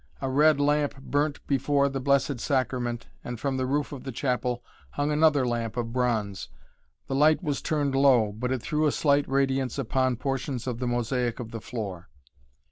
A 0.19 0.31
red 0.31 0.59
lamp 0.59 0.99
burnt 0.99 1.45
before 1.45 1.87
the 1.87 1.99
Blessed 1.99 2.39
Sacrament, 2.39 3.05
and 3.23 3.39
from 3.39 3.57
the 3.57 3.67
roof 3.67 3.91
of 3.91 4.03
the 4.03 4.11
chapel 4.11 4.63
hung 4.93 5.11
another 5.11 5.45
lamp 5.45 5.77
of 5.77 5.93
bronze. 5.93 6.49
The 7.05 7.13
light 7.13 7.43
was 7.43 7.61
turned 7.61 7.93
low, 7.93 8.31
but 8.31 8.51
it 8.51 8.63
threw 8.63 8.87
a 8.87 8.91
slight 8.91 9.27
radiance 9.27 9.77
upon 9.77 10.15
portions 10.15 10.65
of 10.65 10.79
the 10.79 10.87
mosaic 10.87 11.39
of 11.39 11.51
the 11.51 11.61
floor. 11.61 12.09